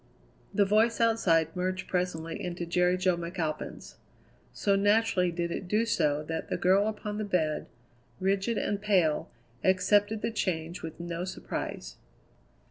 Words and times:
The 0.51 0.65
voice 0.65 0.99
outside 0.99 1.55
merged 1.55 1.87
presently 1.87 2.43
into 2.43 2.65
Jerry 2.65 2.97
Jo 2.97 3.15
McAlpin's. 3.15 3.97
So 4.51 4.75
naturally 4.75 5.31
did 5.31 5.51
it 5.51 5.67
do 5.67 5.85
so 5.85 6.23
that 6.23 6.49
the 6.49 6.57
girl 6.57 6.87
upon 6.87 7.19
the 7.19 7.23
bed, 7.23 7.67
rigid 8.19 8.57
and 8.57 8.81
pale, 8.81 9.29
accepted 9.63 10.23
the 10.23 10.31
change 10.31 10.81
with 10.81 10.99
no 10.99 11.23
surprise. 11.23 11.97